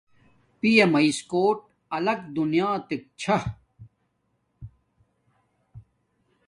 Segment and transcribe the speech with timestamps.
[0.59, 3.37] پیا میس کوٹ ایک الاک دونیاتک چھا